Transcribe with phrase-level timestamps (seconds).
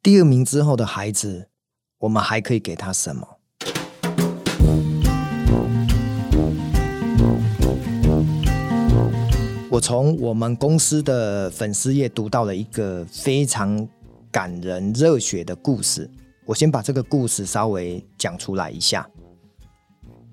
[0.00, 1.48] 第二名之后的孩子，
[1.98, 3.26] 我们还可以给他什么？
[9.68, 13.86] 我从我们公司的粉丝页读到了一个非常
[14.30, 16.08] 感人、热血的故事。
[16.46, 19.06] 我先把这个故事稍微讲出来一下。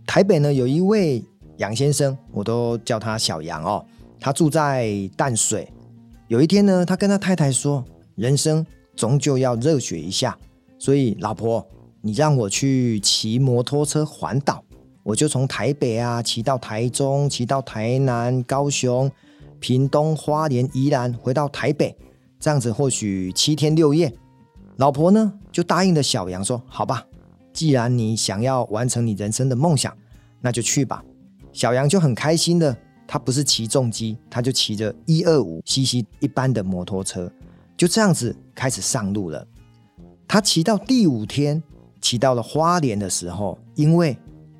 [0.05, 1.23] 台北呢，有一位
[1.57, 3.83] 杨先生，我都叫他小杨哦。
[4.19, 5.67] 他住在淡水。
[6.27, 7.83] 有一天呢，他跟他太太说
[8.15, 8.65] ：“人生
[8.95, 10.37] 终究要热血一下，
[10.79, 11.65] 所以老婆，
[12.01, 14.63] 你让我去骑摩托车环岛，
[15.03, 19.11] 我就从台北啊骑到台中，骑到台南、高雄。”
[19.57, 21.95] 屏东、花莲、宜兰，回到台北，
[22.39, 24.13] 这样子或许七天六夜。
[24.75, 27.03] 老婆呢就答应了小杨说：“好吧，
[27.51, 29.91] 既然你想要完成你人生的梦想，
[30.41, 31.03] 那就去吧。”
[31.51, 32.77] 小杨就很开心的，
[33.07, 37.31] 他不是骑重机，他就骑着一二五 CC 一般的摩托车，
[37.77, 39.47] 就这样子开始上路了。
[40.27, 41.61] 他骑到第五天，
[42.01, 44.17] 骑到了花莲的时候，因为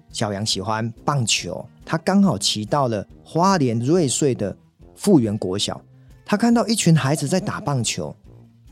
[0.10, 4.56] 小杨喜欢棒球，他刚好骑到了花莲瑞穗的。
[4.98, 5.82] 复原国小，
[6.26, 8.16] 他看到一群孩子在打棒球，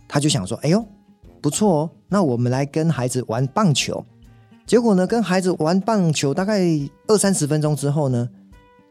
[0.08, 0.82] 他就想说：“哎呦，
[1.42, 4.04] 不错哦，那我们来跟孩子玩棒球。”
[4.66, 6.62] 结果呢，跟孩子玩棒球大概
[7.08, 8.30] 二三十分钟之后呢，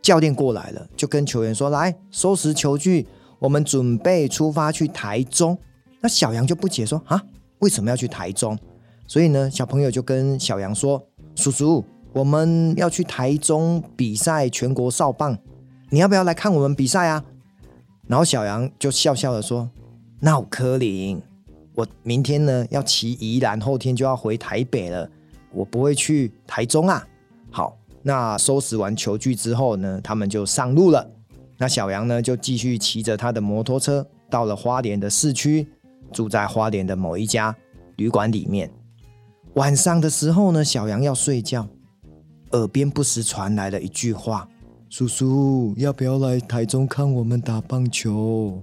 [0.02, 3.06] 教练过来了，就跟球员说：“来，收拾球具，
[3.42, 5.58] 我们准备出发去台中。”
[6.00, 7.22] 那小杨就不解说：“啊，
[7.58, 8.58] 为什么要去台中？”
[9.06, 11.02] 所以呢，小朋友就跟小杨说
[11.34, 15.36] ：“叔叔，我们要去台中比赛全国少棒。”
[15.90, 17.22] 你要不要来看我们比赛啊？
[18.06, 19.68] 然后小杨就笑笑的说
[20.20, 21.20] ：“那我柯林，
[21.74, 25.08] 我明天呢要骑宜兰，后天就要回台北了，
[25.52, 27.06] 我不会去台中啊。”
[27.50, 31.08] 好，那收拾完球具之后呢，他们就上路了。
[31.62, 35.64] 那小杨呢就继续骑着他的摩托车到了花莲的市区，
[36.12, 37.54] 住在花莲的某一家
[37.94, 38.68] 旅馆里面。
[39.54, 41.68] 晚上的时候呢，小杨要睡觉，
[42.50, 44.48] 耳边不时传来了一句话。
[44.90, 48.60] 叔叔，要不要来台中看我们打棒球？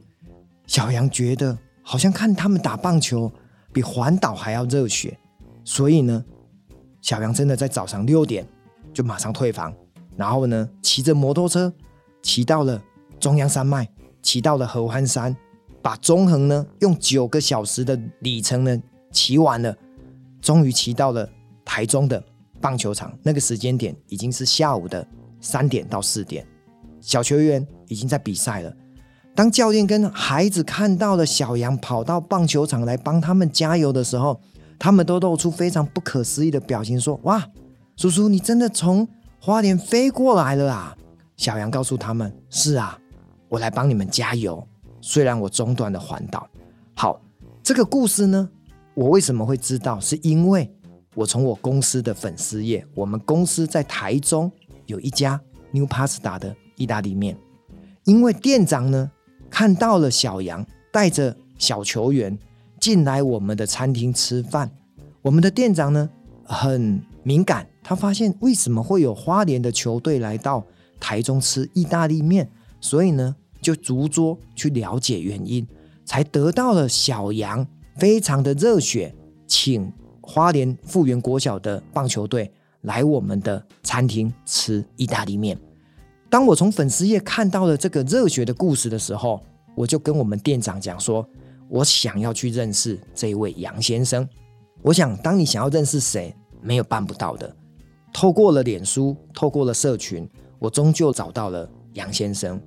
[0.67, 3.31] 小杨觉得好像看他们打棒球
[3.71, 5.17] 比环岛还要热血，
[5.63, 6.25] 所以呢，
[7.01, 8.45] 小杨真的在早上六点
[8.93, 9.73] 就马上退房，
[10.17, 11.73] 然后呢，骑着摩托车
[12.21, 12.83] 骑到了
[13.19, 13.87] 中央山脉，
[14.21, 15.35] 骑到了合欢山，
[15.81, 18.81] 把中横呢用九个小时的里程呢
[19.11, 19.75] 骑完了，
[20.41, 21.29] 终于骑到了
[21.63, 22.23] 台中的
[22.61, 23.11] 棒球场。
[23.23, 25.05] 那个时间点已经是下午的。
[25.41, 26.45] 三点到四点，
[26.99, 28.73] 小球员已经在比赛了。
[29.33, 34.37] 当教练跟孩子看到了小杨跑到棒球场来帮他们加油的时候，
[34.77, 37.47] 他们都露出非常不可思议的表情，说：“哇，
[37.95, 39.07] 叔叔，你真的从
[39.39, 40.93] 花莲飞过来了啊！”
[41.37, 42.99] 小杨告诉他们：“是啊，
[43.49, 44.65] 我来帮你们加油。
[45.01, 46.47] 虽然我中断了环岛。”
[46.95, 47.21] 好，
[47.61, 48.49] 这个故事呢，
[48.93, 49.99] 我为什么会知道？
[49.99, 50.71] 是因为
[51.15, 54.51] 我从我公司的粉丝页，我们公司在台中。
[54.85, 55.39] 有一家
[55.71, 57.37] New Pasta 的意大利面，
[58.05, 59.11] 因为店长呢
[59.47, 62.35] 看到了小杨带着小球员
[62.79, 64.71] 进来我们的餐厅吃饭，
[65.21, 66.09] 我们的店长呢
[66.43, 70.65] 很敏感，他发现为什么会有花莲的球队来到
[70.99, 72.49] 台中吃意大利面，
[72.79, 75.67] 所以呢就逐桌去了解原因，
[76.05, 77.65] 才得到了小杨
[77.97, 79.13] 非常的热血，
[79.47, 79.91] 请
[80.21, 82.51] 花莲复原国小的棒球队。
[82.83, 85.59] 来我们的餐厅吃意大利面。
[86.29, 89.41] 当我从粉丝页看到了这个热血的故事的时候，
[89.75, 91.27] 我就跟我们店长讲说，
[91.67, 94.25] 我想要去认识这位杨先生。
[94.81, 97.53] 我想，当你想要认识谁，没有办不到的。
[98.13, 100.25] 透过了脸书，透过了社群，
[100.57, 102.61] 我终究找到了杨先生。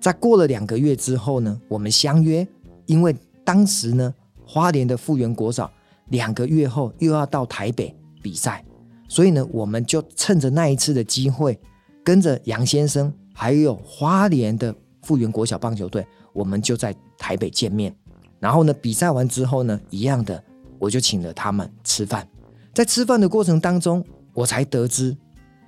[0.00, 2.46] 在过了两个月之后呢，我们相约，
[2.86, 4.14] 因为当时呢，
[4.46, 5.70] 花莲的复原国小
[6.08, 8.64] 两个月后又要到台北比赛。
[9.08, 11.58] 所以呢，我们就趁着那一次的机会，
[12.04, 17.94] 跟着杨先生，还有花莲的复原国小棒球队，我们就在台北见面。
[18.38, 20.42] 然后呢，比赛完之后呢，一样的，
[20.78, 22.26] 我就请了他们吃饭。
[22.72, 24.02] 在吃饭的过程当中，
[24.32, 25.16] 我才得知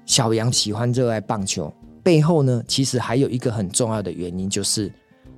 [0.07, 4.93] 小杨喜欢热爱棒球背后呢，其实还有一个很重要的原因，就是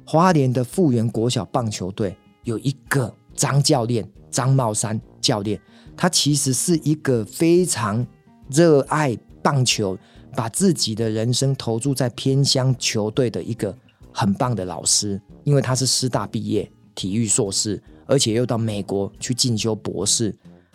[0.05, 5.61] 花莲的复原国小棒球队有一个张教练，张茂山教练。
[5.97, 8.05] 他其实是一个非常
[8.51, 9.97] 热爱棒球，
[10.35, 13.77] 把自己的人生投注在偏乡球队的一个
[14.13, 15.21] 很棒的老师。
[15.45, 20.35] 因为他是师大毕业，体育硕士，而且又到美国去进修博士，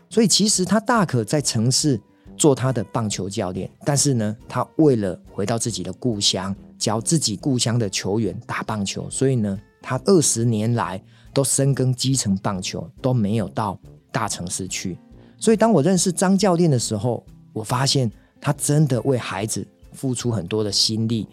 [0.09, 2.00] 所以其实他大可在城市
[2.39, 3.69] 做他的棒球教练。
[3.86, 11.00] 但是呢，他为了回到自己的故乡，教自己故乡的球员打棒球，所以呢，他二十年来
[11.33, 13.77] 都深耕基层棒球，都没有到
[14.12, 14.97] 大城市去。
[15.38, 18.12] 所以当我认识张教练的时候，我发现
[18.42, 21.27] 他真的为孩子付出很多的心力。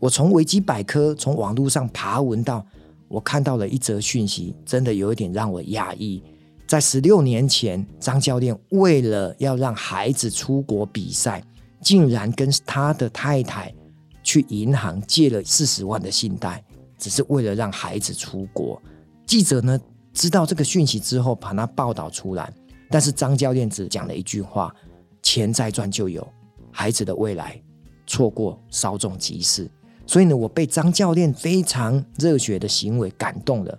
[0.00, 2.64] 我从维基百科、从网络上爬文到，
[3.08, 6.22] 我看到了一则讯息，真的有一点让我讶异。
[6.68, 11.42] 在十六年前，张教练为了要让孩子出国比赛，
[11.80, 13.74] 竟然跟他的太太
[14.22, 16.62] 去银行借了四十万的信贷，
[16.98, 18.80] 只是为了让孩子出国。
[19.24, 19.80] 记者呢，
[20.12, 22.52] 知道这个讯息之后，把它报道出来。
[22.90, 24.74] 但是张教练只讲了一句话
[25.22, 26.26] ：“钱再赚就有，
[26.70, 27.58] 孩子的未来
[28.06, 29.70] 错过稍纵即逝。”
[30.06, 33.78] 所以呢，我被张教练非常热血的行为感动了。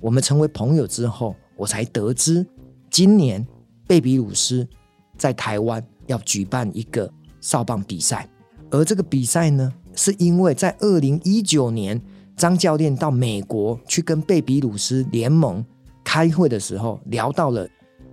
[0.00, 2.46] 我们成为朋友之后，我才得知，
[2.88, 3.46] 今年
[3.86, 4.66] 贝比鲁斯
[5.18, 7.12] 在台湾要举办一个
[7.42, 8.26] 少棒比赛，
[8.70, 12.00] 而这个比赛呢，是因为在二零一九年，
[12.34, 15.62] 张教练到美国去跟贝比鲁斯联盟
[16.02, 17.68] 开会的时候，聊到了。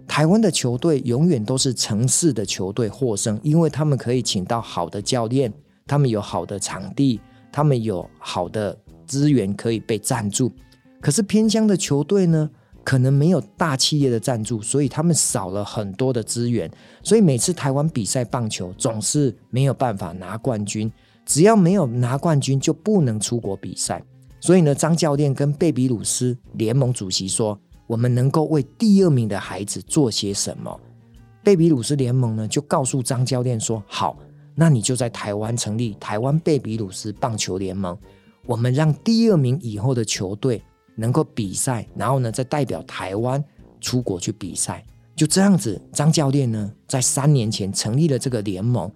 [0.06, 5.54] 台湾的球队永远都是城市的球队获胜，因为他们可以请到好的教练，
[5.86, 10.52] 他们有好的场地，他们有好的资源可以被赞助。
[11.00, 12.50] 可是偏乡的球队呢，
[12.88, 16.72] 可能没有大企业的赞助，所以他们少了很多的资源。
[17.04, 20.90] 所以每次台湾比赛棒球总是没有办法拿冠军，
[21.26, 24.02] 只要没有拿冠军就不能出国比赛。
[24.40, 27.60] 所以呢，张教练跟贝比鲁斯联盟主席说。
[27.88, 30.78] 我们能够为第二名的孩子做些什么？
[31.42, 34.18] 贝比鲁斯联盟呢，就告诉张教练说：“好，
[34.56, 37.98] 那你就在台湾成立台湾贝比鲁斯棒球联盟。
[38.46, 40.62] 我们让第二名以后的球队
[40.98, 43.42] 能够比赛，然后呢，再代表台湾
[43.80, 44.84] 出国去比赛。
[45.16, 48.92] 就这样子，张教练呢，在三年前成立了这个联盟。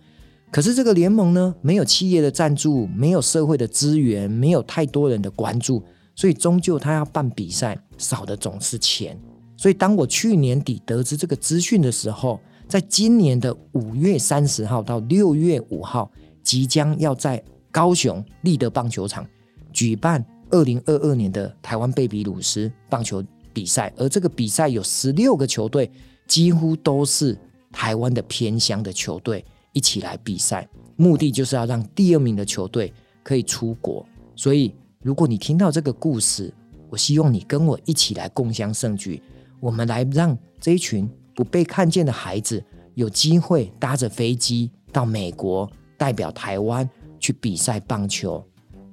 [0.51, 5.81] 可是这个联盟呢，没有企业的赞助，没有社会的资源，没有太多人的关注。”
[6.13, 9.17] 所以终究他要办比赛，少的总是钱。
[9.55, 16.11] 所以当我去年底得知这个资讯的时候，在今年的五月三十号到六月五号，
[16.43, 19.25] 即将要在高雄立德棒球场
[19.71, 25.89] 举办二零二二年的台湾贝比鲁斯棒球比赛，而这个比赛有十六个球队，
[26.27, 27.37] 几乎都是
[27.71, 29.43] 台湾的偏乡的球队
[29.73, 32.93] 一起来比赛，目的就是要让第二名的球队
[33.23, 34.05] 可以出国。
[34.35, 34.73] 所以。
[35.03, 36.53] 如果你听到这个故事，
[36.87, 39.19] 我希望你跟我一起来共襄盛举，
[39.59, 42.63] 我们来让这一群不被看见的孩子
[42.93, 45.67] 有机会搭着飞机到美国，
[45.97, 46.87] 代表台湾
[47.19, 48.45] 去比赛棒球。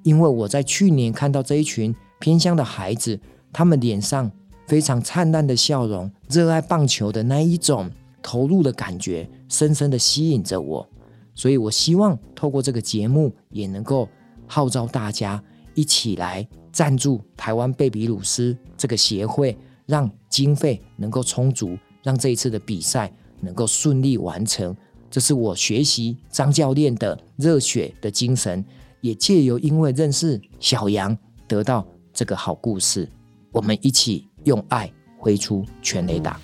[0.03, 3.19] 因为我在去年看到这一群偏乡的孩子，
[3.53, 4.31] 他们脸上
[4.67, 7.91] 非常灿烂的笑容，热爱棒球的那一种
[8.23, 10.89] 投入的感觉，深深的吸引着我。
[11.35, 14.09] 所以我希望透过这个节目，也能够
[14.47, 15.43] 号召大家。
[15.75, 19.57] 一起来赞助台湾贝比鲁斯这个协会，
[19.87, 24.77] 让经费能够充足，让这一次的比赛能够顺利完成。
[25.09, 28.65] 这是我学习张教练的热血的精神，
[29.01, 31.17] 也借由因为认识小杨
[31.47, 33.09] 得到这个好故事。
[33.53, 36.39] 我们一起用爱挥出全雷达。